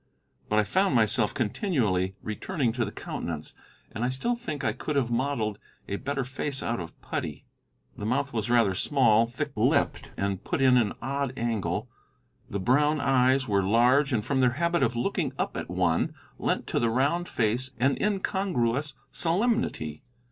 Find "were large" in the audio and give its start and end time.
13.47-14.11